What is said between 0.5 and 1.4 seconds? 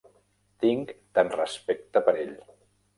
Tinc tant